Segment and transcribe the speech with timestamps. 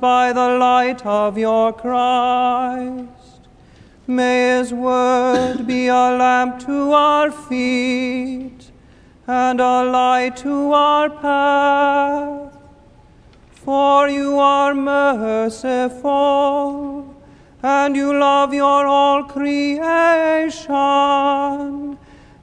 [0.00, 3.40] by the light of your Christ.
[4.06, 8.70] May his word be a lamp to our feet
[9.26, 12.56] and a light to our path.
[13.52, 16.10] For you are merciful
[17.62, 20.70] and you love your whole creation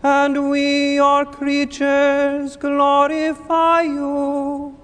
[0.04, 4.77] and we, your creatures, glorify you,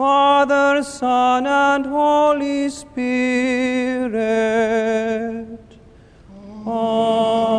[0.00, 4.08] Father, Son, and Holy Spirit.
[6.66, 7.50] Amen.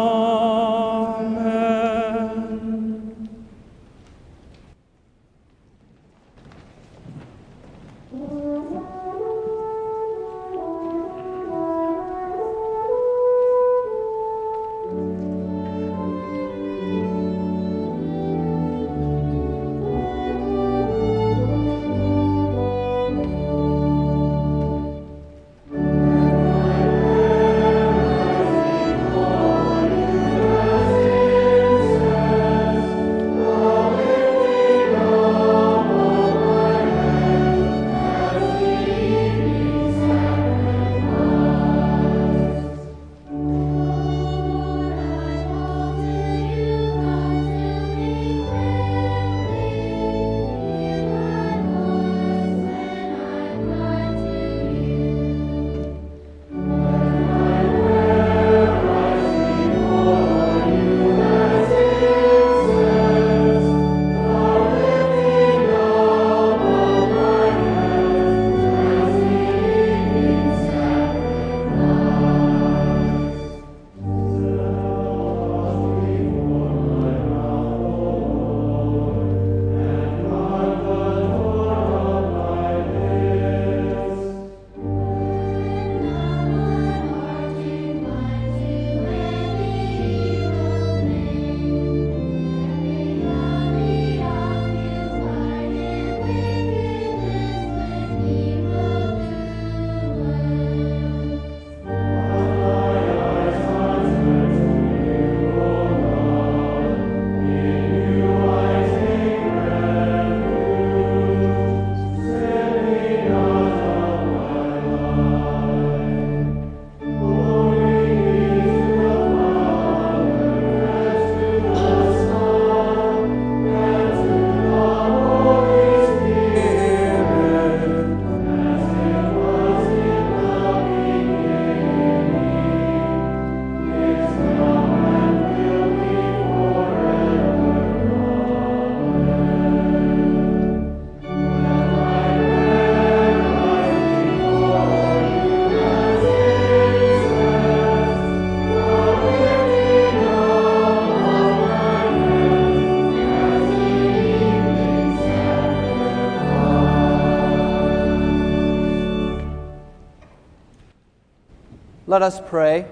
[162.11, 162.85] Let us pray.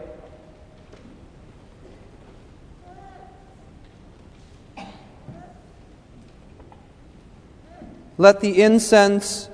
[8.18, 9.50] Let the incense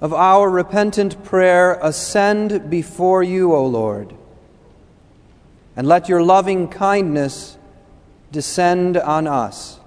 [0.00, 4.12] of our repentant prayer ascend before you, O Lord,
[5.76, 7.56] and let your loving kindness
[8.32, 9.78] descend on us,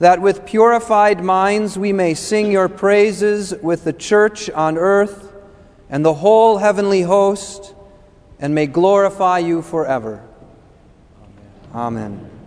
[0.00, 5.32] that with purified minds we may sing your praises with the church on earth
[5.88, 7.76] and the whole heavenly host,
[8.40, 10.22] and may glorify you forever.
[11.74, 12.12] Amen.
[12.12, 12.37] Amen.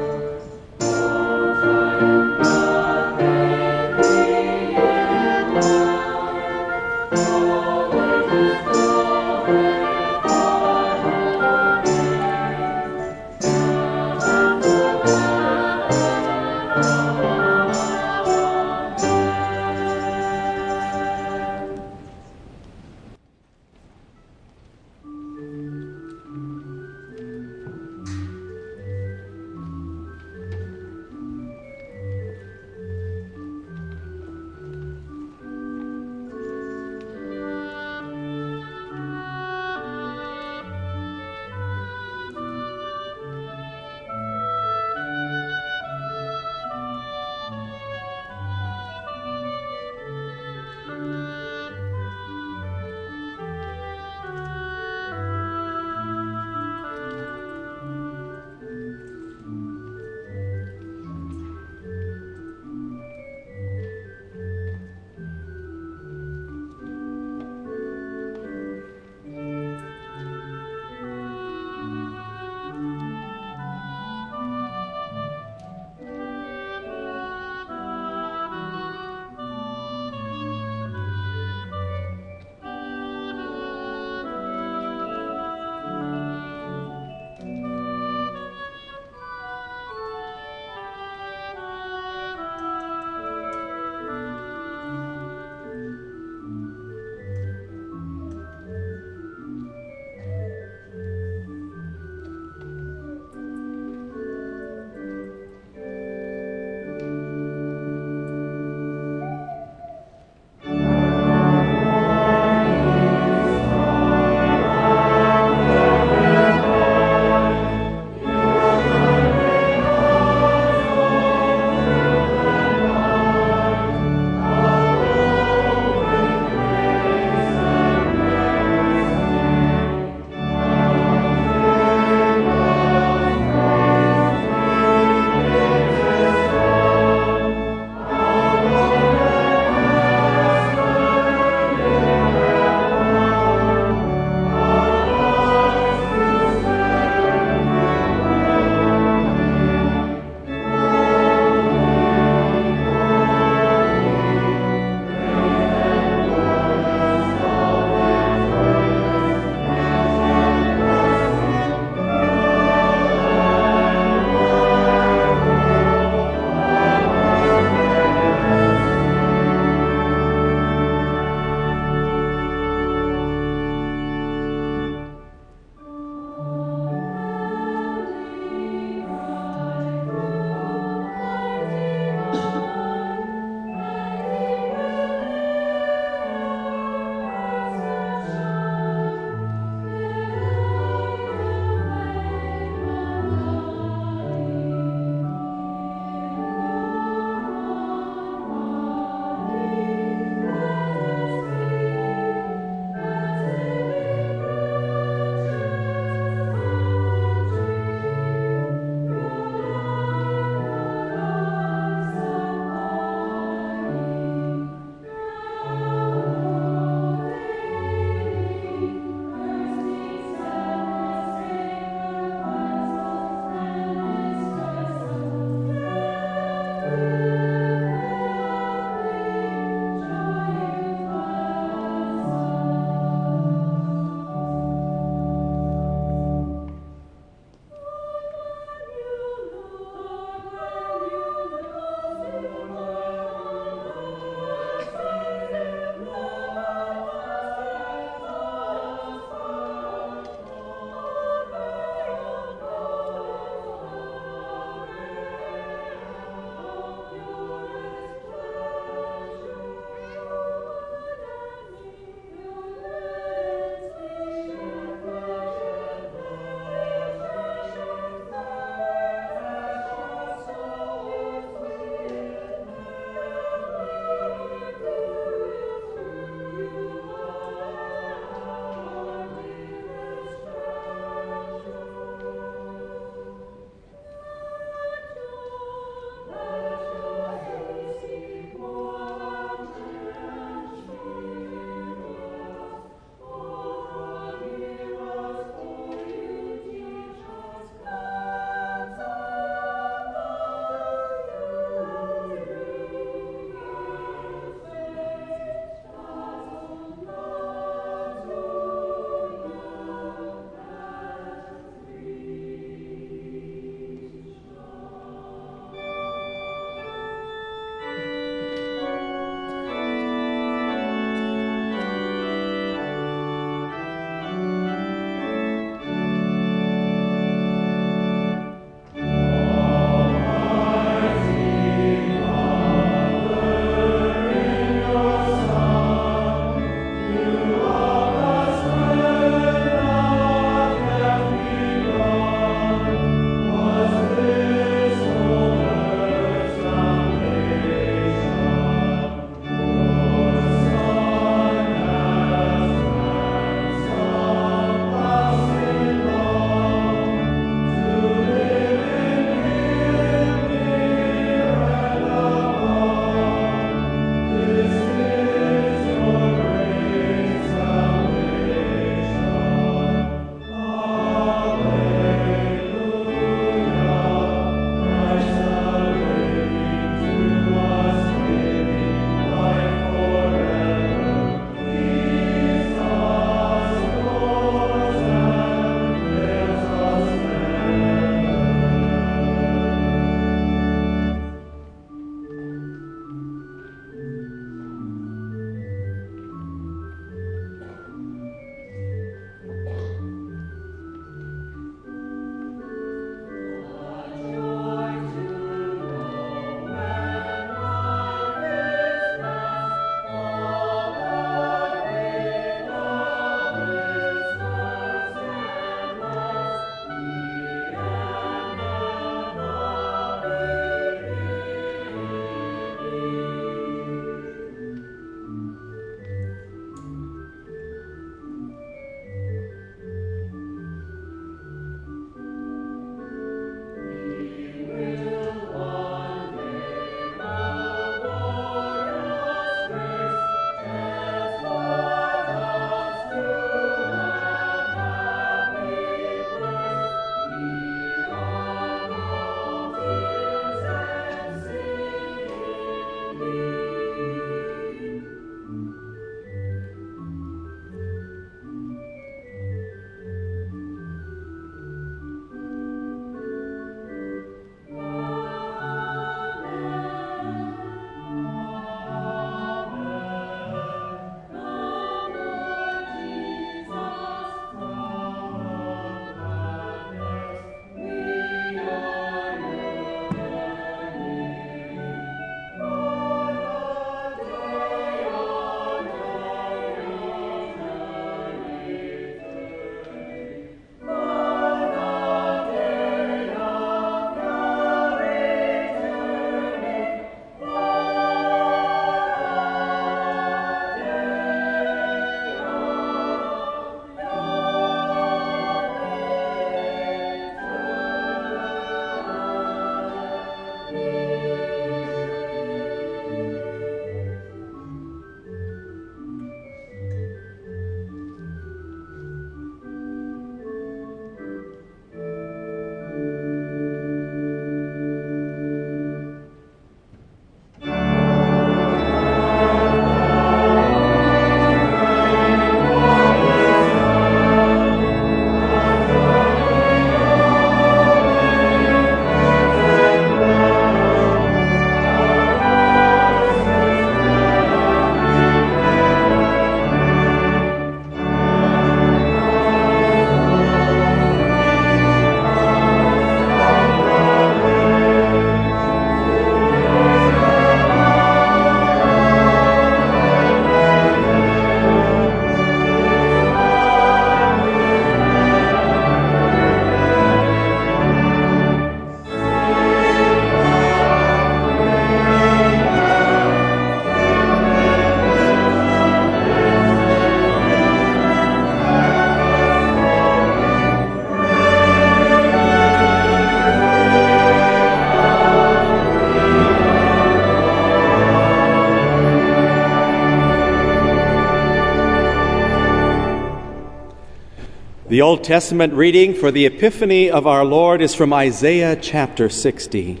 [594.96, 600.00] The Old Testament reading for the Epiphany of our Lord is from Isaiah chapter 60.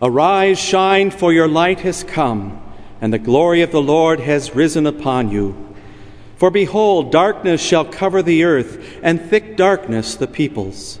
[0.00, 2.58] Arise, shine, for your light has come,
[3.02, 5.74] and the glory of the Lord has risen upon you.
[6.38, 10.98] For behold, darkness shall cover the earth, and thick darkness the peoples.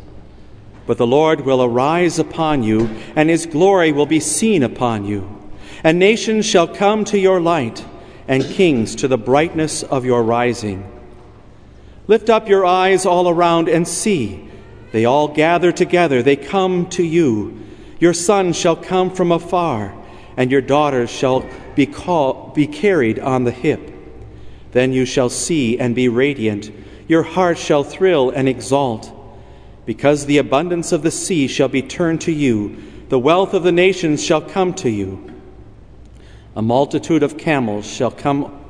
[0.86, 5.50] But the Lord will arise upon you, and his glory will be seen upon you.
[5.82, 7.82] And nations shall come to your light,
[8.28, 10.91] and kings to the brightness of your rising.
[12.08, 14.48] Lift up your eyes all around and see.
[14.92, 17.58] They all gather together, they come to you.
[17.98, 19.94] Your sons shall come from afar,
[20.36, 23.92] and your daughters shall be, call, be carried on the hip.
[24.72, 26.72] Then you shall see and be radiant.
[27.06, 29.12] Your heart shall thrill and exalt.
[29.86, 33.72] Because the abundance of the sea shall be turned to you, the wealth of the
[33.72, 35.30] nations shall come to you.
[36.56, 38.61] A multitude of camels shall come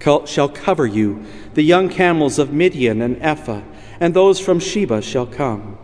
[0.00, 1.24] shall cover you.
[1.54, 3.62] The young camels of Midian and Ephah,
[4.00, 5.78] and those from Sheba shall come.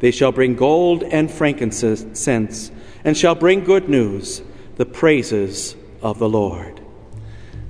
[0.00, 2.70] They shall bring gold and frankincense,
[3.04, 4.42] and shall bring good news,
[4.76, 6.80] the praises of the Lord.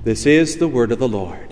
[0.05, 1.48] This is the word of the Lord.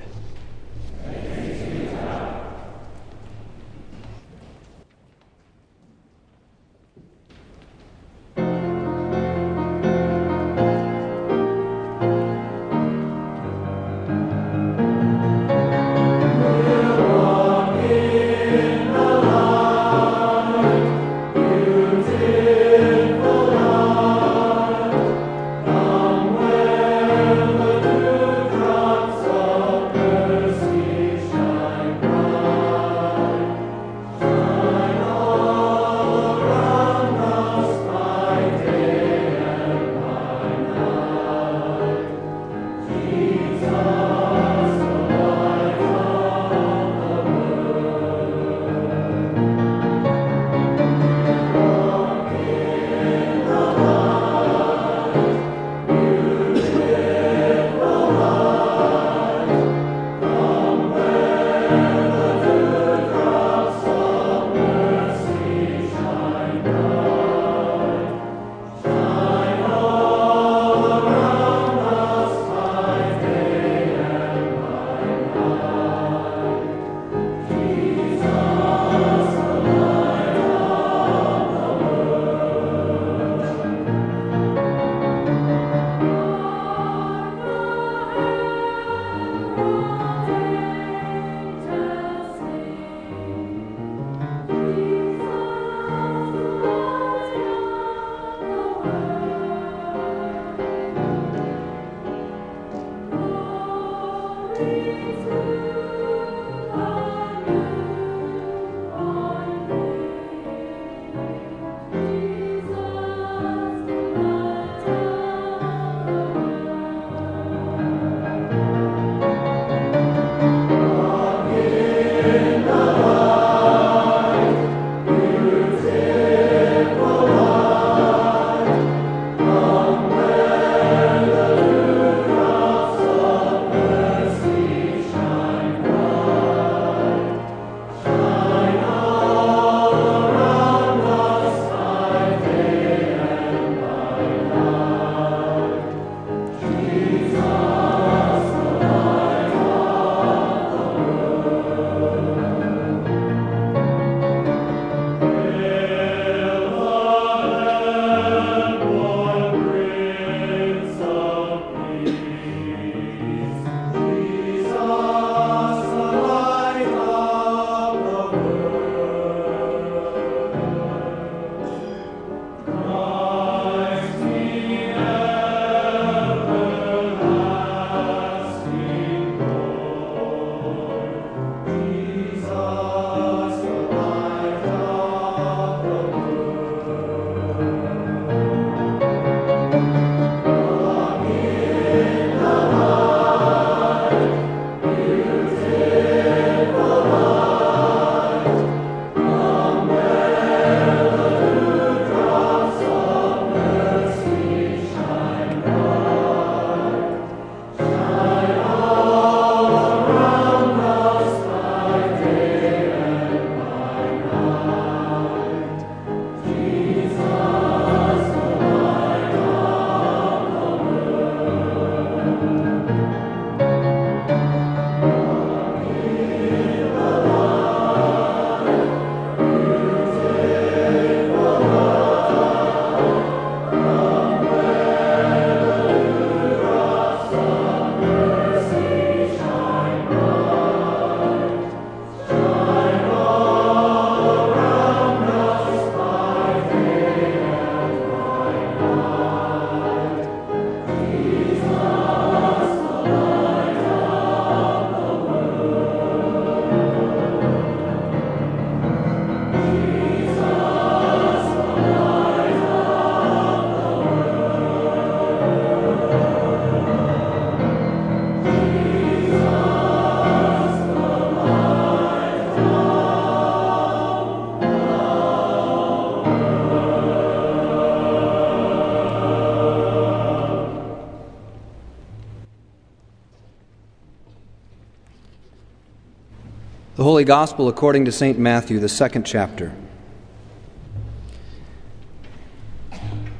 [287.16, 288.38] Holy Gospel according to St.
[288.38, 289.74] Matthew, the second chapter.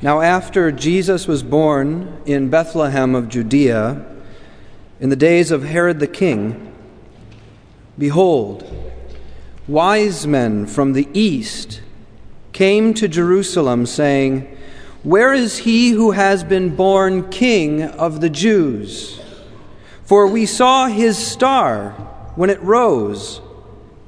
[0.01, 4.03] Now, after Jesus was born in Bethlehem of Judea,
[4.99, 6.73] in the days of Herod the king,
[7.99, 8.65] behold,
[9.69, 11.83] wise men from the east
[12.55, 14.57] came to Jerusalem, saying,
[15.03, 19.21] Where is he who has been born king of the Jews?
[20.03, 21.91] For we saw his star
[22.37, 23.43] when it rose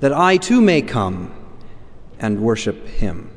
[0.00, 1.34] that I too may come
[2.18, 3.30] and worship him.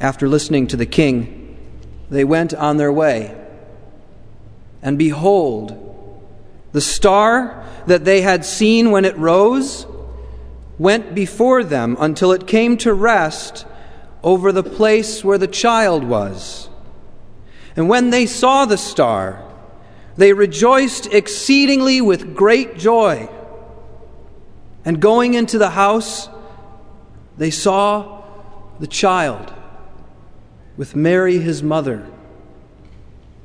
[0.00, 1.56] After listening to the king,
[2.10, 3.36] they went on their way.
[4.82, 5.78] And behold,
[6.72, 9.86] the star that they had seen when it rose
[10.78, 13.64] went before them until it came to rest
[14.22, 16.68] over the place where the child was.
[17.76, 19.42] And when they saw the star,
[20.16, 23.28] they rejoiced exceedingly with great joy.
[24.84, 26.28] And going into the house,
[27.38, 28.22] they saw
[28.80, 29.52] the child
[30.76, 32.06] with Mary, his mother,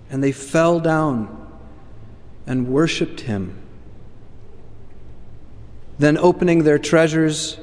[0.10, 1.34] and they fell down
[2.46, 3.62] and worshiped him.
[6.00, 7.58] Then, opening their treasures,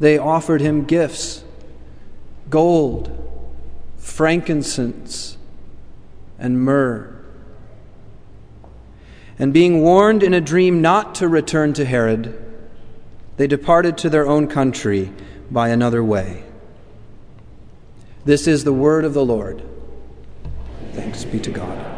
[0.00, 1.44] they offered him gifts
[2.50, 3.10] gold,
[3.96, 5.36] frankincense,
[6.38, 7.10] and myrrh.
[9.38, 12.40] And being warned in a dream not to return to Herod,
[13.36, 15.12] they departed to their own country
[15.50, 16.44] by another way.
[18.24, 19.62] This is the word of the Lord.
[20.92, 21.94] Thanks be to God.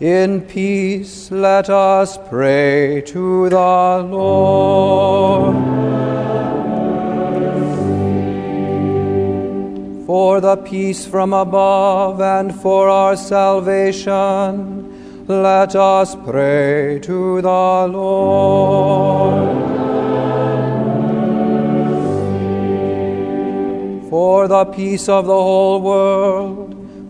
[0.00, 5.56] In peace, let us pray to the Lord.
[10.06, 14.06] For the peace from above and for our salvation,
[15.26, 19.58] let us pray to the Lord.
[24.08, 26.57] For the peace of the whole world,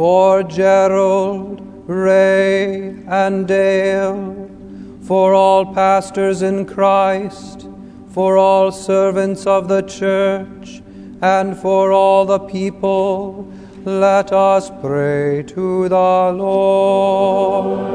[0.00, 4.48] For Gerald, Ray, and Dale,
[5.02, 7.68] for all pastors in Christ,
[8.08, 10.80] for all servants of the church,
[11.20, 13.52] and for all the people,
[13.84, 17.90] let us pray to the Lord.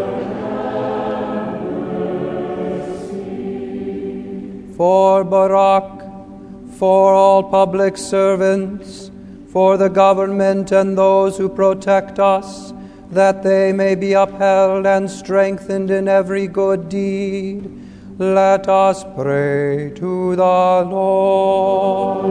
[4.77, 9.09] For Barack, for all public servants,
[9.55, 12.73] for the government and those who protect us,
[13.09, 17.71] that they may be upheld and strengthened in every good deed.
[18.17, 22.25] Let us pray to the Lord.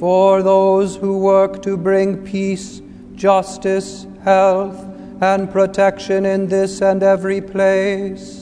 [0.00, 2.82] For those who work to bring peace,
[3.14, 4.84] justice, health,
[5.20, 8.39] and protection in this and every place,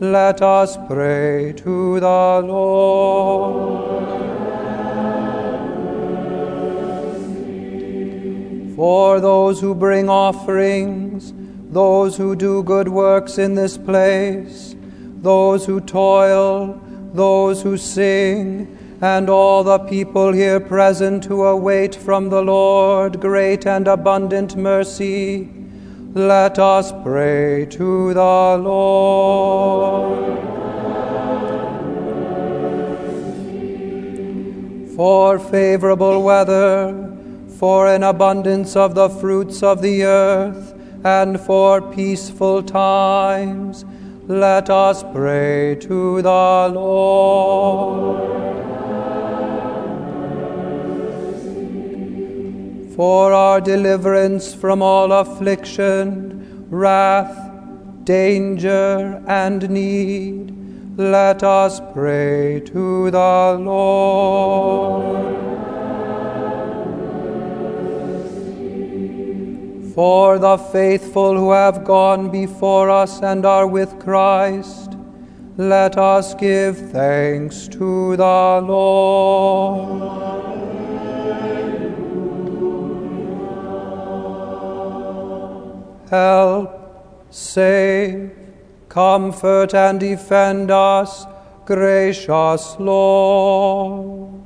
[0.00, 3.98] let us pray to the Lord.
[8.76, 11.32] For those who bring offerings,
[11.70, 14.76] those who do good works in this place,
[15.16, 16.80] those who toil,
[17.12, 23.66] those who sing, and all the people here present who await from the Lord great
[23.66, 25.57] and abundant mercy,
[26.14, 30.38] let us pray to the Lord.
[34.96, 37.14] For favorable weather,
[37.58, 43.84] for an abundance of the fruits of the earth, and for peaceful times,
[44.26, 48.57] let us pray to the Lord.
[52.98, 57.52] For our deliverance from all affliction, wrath,
[58.02, 60.52] danger, and need,
[60.98, 65.16] let us pray to the Lord.
[69.94, 74.96] For the faithful who have gone before us and are with Christ,
[75.56, 80.57] let us give thanks to the Lord.
[86.08, 88.30] Help, save,
[88.88, 91.26] comfort, and defend us,
[91.66, 94.42] gracious Lord.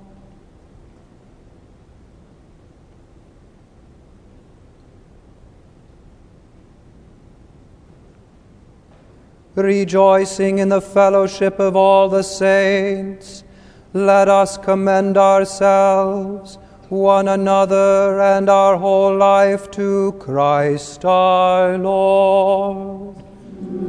[9.55, 13.45] Rejoicing in the fellowship of all the saints,
[13.93, 16.59] let us commend ourselves
[16.93, 23.17] one another and our whole life to Christ our Lord.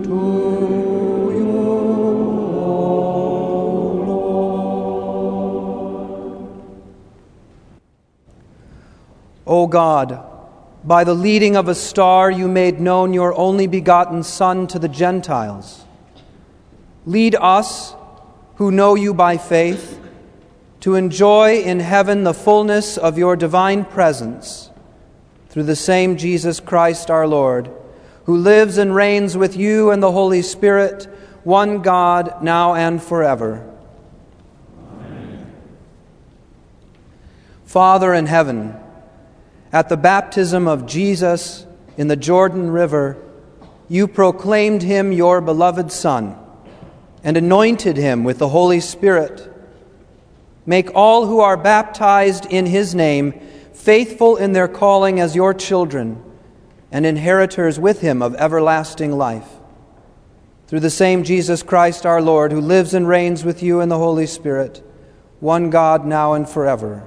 [0.06, 2.80] To you, O
[4.08, 4.54] Lord.
[9.45, 10.24] O God,
[10.86, 14.88] by the leading of a star you made known your only begotten Son to the
[14.88, 15.84] Gentiles.
[17.06, 17.95] Lead us,
[18.56, 19.99] who know you by faith,
[20.84, 24.70] to enjoy in heaven the fullness of your divine presence
[25.48, 27.72] through the same Jesus Christ our Lord,
[28.26, 31.06] who lives and reigns with you and the Holy Spirit,
[31.46, 33.66] one God, now and forever.
[34.92, 35.54] Amen.
[37.64, 38.76] Father in heaven,
[39.72, 41.66] at the baptism of Jesus
[41.96, 43.16] in the Jordan River,
[43.88, 46.38] you proclaimed him your beloved Son
[47.24, 49.50] and anointed him with the Holy Spirit
[50.66, 53.34] Make all who are baptized in his name
[53.74, 56.24] faithful in their calling as your children
[56.91, 59.47] and inheritors with him of everlasting life.
[60.68, 63.97] Through the same Jesus Christ our Lord, who lives and reigns with you in the
[63.97, 64.82] Holy Spirit,
[65.39, 67.03] one God now and forever.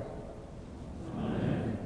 [1.16, 1.78] Amen.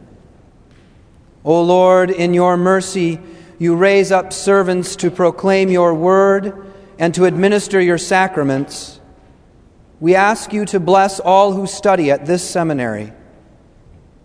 [1.44, 3.20] O Lord, in your mercy,
[3.58, 8.99] you raise up servants to proclaim your word and to administer your sacraments.
[10.00, 13.12] We ask you to bless all who study at this seminary.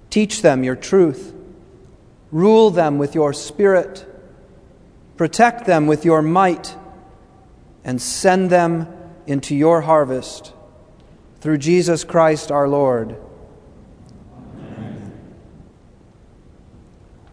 [0.09, 1.34] Teach them your truth.
[2.32, 4.05] Rule them with your spirit.
[5.17, 6.76] Protect them with your might.
[7.84, 8.88] And send them
[9.28, 10.53] into your harvest.
[11.41, 13.17] Through Jesus Christ our Lord.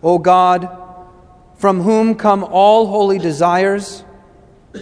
[0.03, 0.68] O God,
[1.57, 4.05] from whom come all holy desires,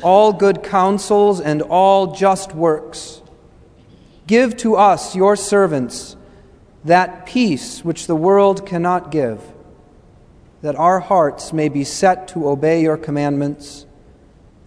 [0.03, 3.21] all good counsels, and all just works,
[4.31, 6.16] give to us, your servants,
[6.85, 9.43] that peace which the world cannot give,
[10.62, 13.87] that our hearts may be set to obey your commandments,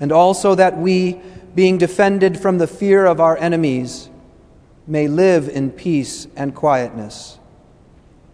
[0.02, 1.18] and also that we,
[1.56, 4.10] being defended from the fear of our enemies,
[4.86, 7.40] may live in peace and quietness.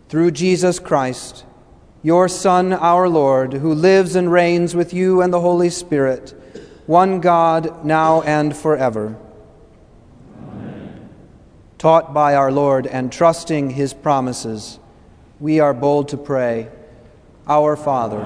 [0.07, 1.45] Through Jesus Christ,
[2.01, 6.34] your Son, our Lord, who lives and reigns with you and the Holy Spirit,
[6.88, 9.15] one God, now and forever.
[11.80, 14.80] Taught by our Lord and trusting his promises,
[15.39, 16.67] we are bold to pray
[17.47, 18.21] Our Father,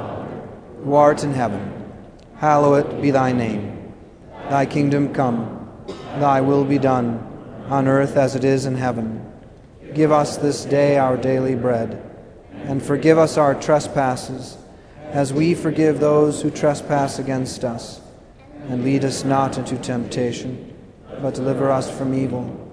[0.83, 1.93] who art in heaven,
[2.37, 3.93] hallowed be thy name.
[4.49, 5.69] Thy kingdom come,
[6.17, 7.19] thy will be done,
[7.69, 9.23] on earth as it is in heaven.
[9.93, 12.01] Give us this day our daily bread
[12.63, 14.57] and forgive us our trespasses,
[15.11, 18.01] as we forgive those who trespass against us.
[18.67, 20.73] And lead us not into temptation,
[21.21, 22.72] but deliver us from evil.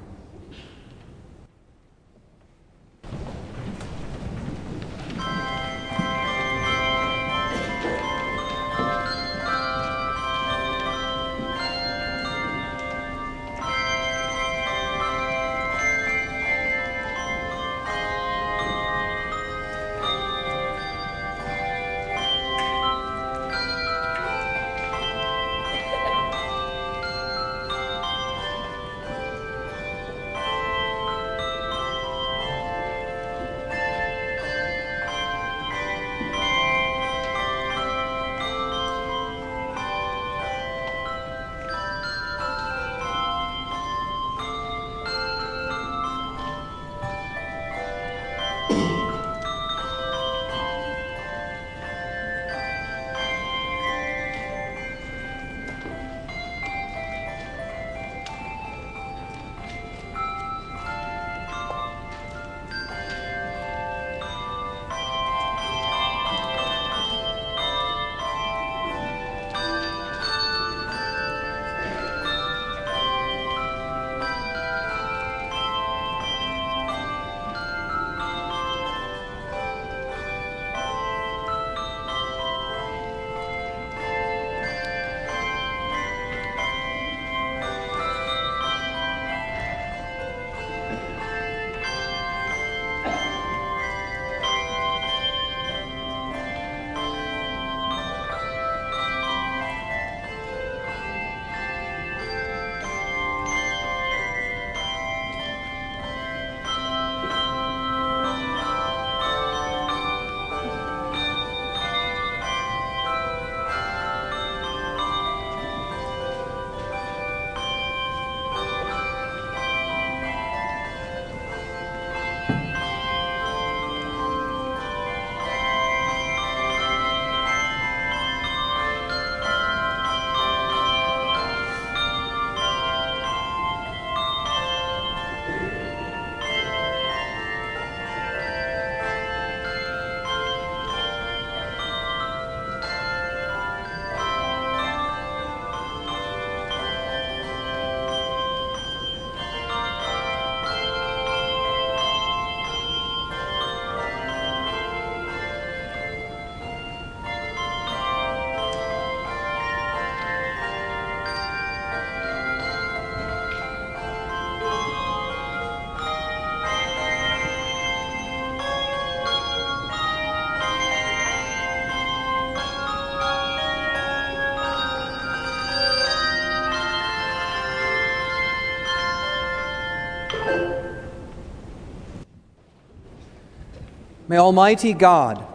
[184.31, 185.45] May Almighty God,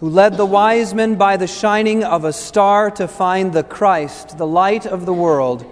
[0.00, 4.36] who led the wise men by the shining of a star to find the Christ,
[4.36, 5.64] the light of the world,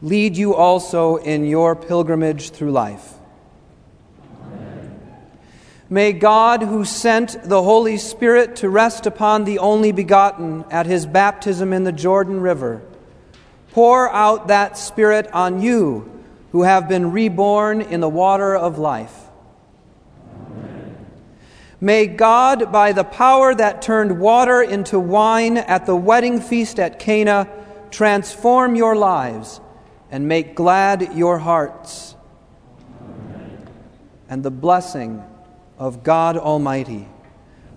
[0.00, 3.12] lead you also in your pilgrimage through life.
[5.90, 11.04] May God, who sent the Holy Spirit to rest upon the only begotten at his
[11.04, 12.80] baptism in the Jordan River,
[13.72, 16.13] pour out that Spirit on you
[16.54, 19.22] who have been reborn in the water of life.
[21.80, 27.00] May God, by the power that turned water into wine at the wedding feast at
[27.00, 27.48] Cana,
[27.90, 29.60] transform your lives
[30.12, 32.14] and make glad your hearts.
[34.28, 35.24] And the blessing
[35.76, 37.08] of God Almighty,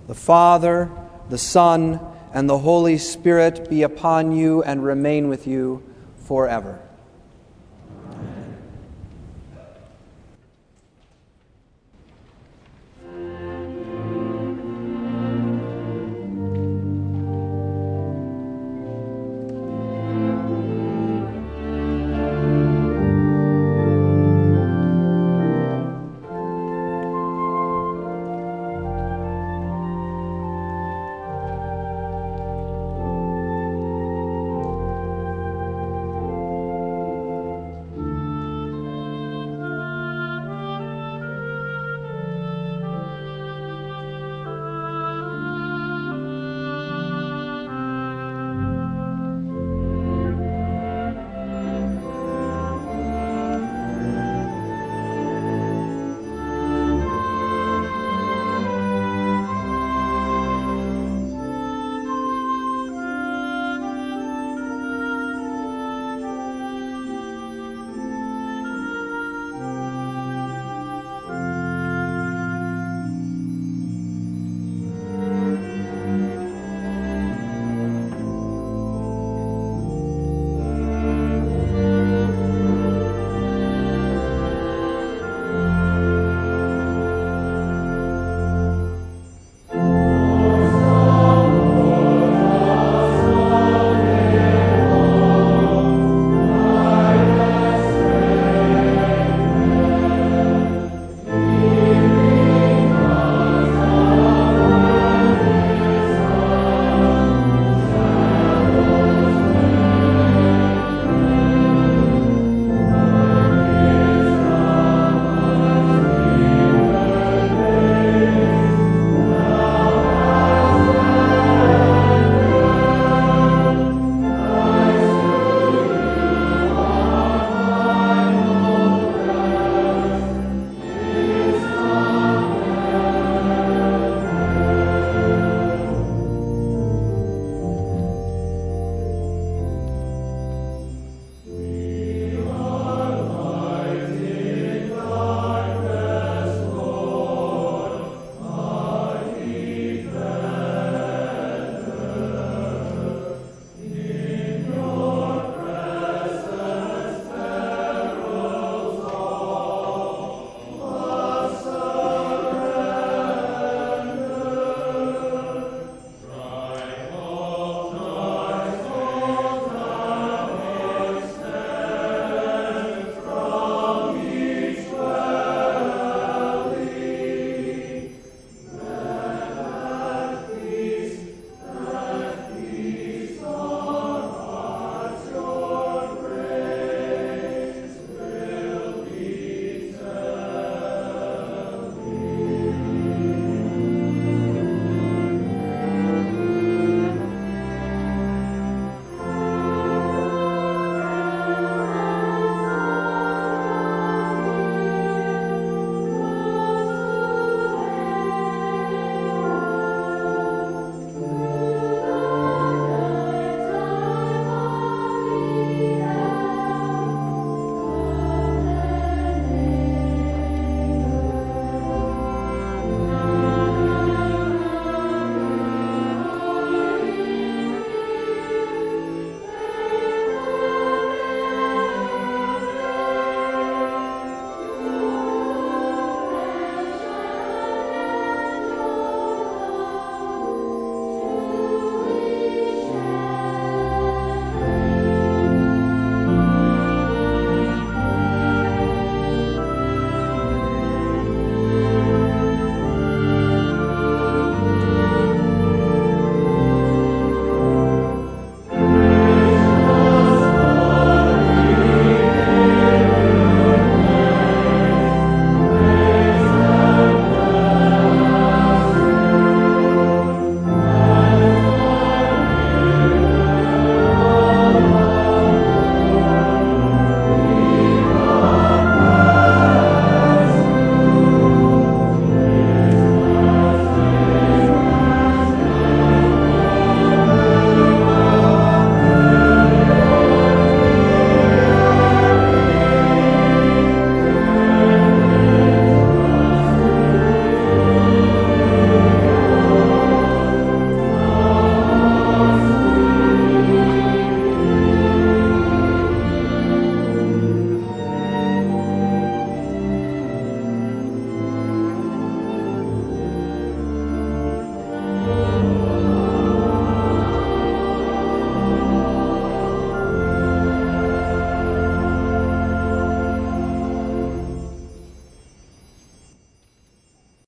[0.05, 0.91] the Father,
[1.29, 1.99] the Son,
[2.31, 5.81] and the Holy Spirit be upon you and remain with you
[6.17, 6.86] forever.